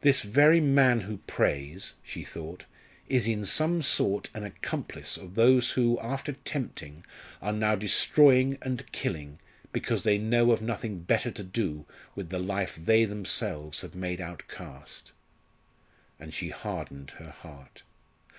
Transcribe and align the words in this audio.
"This 0.00 0.22
very 0.22 0.62
man 0.62 1.00
who 1.02 1.18
prays," 1.26 1.92
she 2.02 2.24
thought, 2.24 2.64
"is 3.10 3.28
in 3.28 3.44
some 3.44 3.82
sort 3.82 4.30
an 4.32 4.44
accomplice 4.44 5.18
of 5.18 5.34
those 5.34 5.72
who, 5.72 5.98
after 6.00 6.32
tempting, 6.32 7.04
are 7.42 7.52
now 7.52 7.74
destroying, 7.74 8.56
and 8.62 8.90
killing, 8.92 9.40
because 9.70 10.04
they 10.04 10.16
know 10.16 10.52
of 10.52 10.62
nothing 10.62 11.00
better 11.00 11.30
to 11.32 11.44
do 11.44 11.84
with 12.14 12.30
the 12.30 12.38
life 12.38 12.76
they 12.76 13.04
themselves 13.04 13.82
have 13.82 13.94
made 13.94 14.22
outcast." 14.22 15.12
And 16.18 16.32
she 16.32 16.48
hardened 16.48 17.10
her 17.18 17.28
heart. 17.32 17.82